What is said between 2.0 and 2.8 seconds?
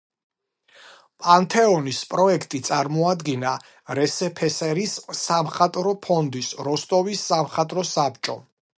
პროექტი